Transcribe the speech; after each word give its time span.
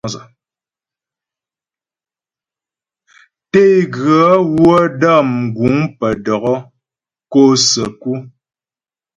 Teguə 3.51 4.23
wə́ 4.55 4.79
dəm 5.01 5.29
guŋ 5.55 5.75
pə́ 5.97 6.11
dɔkɔ́ 6.25 6.57
kɔ 7.31 7.41
səku. 7.69 8.11